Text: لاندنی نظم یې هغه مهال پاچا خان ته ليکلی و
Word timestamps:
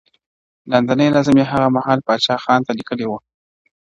لاندنی 0.69 1.07
نظم 1.15 1.35
یې 1.41 1.45
هغه 1.51 1.67
مهال 1.75 1.99
پاچا 2.07 2.35
خان 2.43 2.59
ته 2.65 2.71
ليکلی 2.77 3.05
و 3.07 3.11